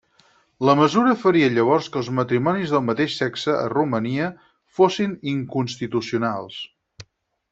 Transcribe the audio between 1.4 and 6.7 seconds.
llavors que els matrimonis del mateix sexe a Romania fossin inconstitucionals.